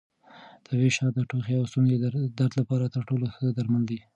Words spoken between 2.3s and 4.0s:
درد لپاره تر ټولو ښه درمل دي.